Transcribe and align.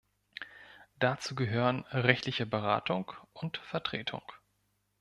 Dazu 0.97 1.35
gehören 1.35 1.81
rechtliche 1.91 2.47
Beratung 2.47 3.11
und 3.33 3.57
Vertretung. 3.57 4.23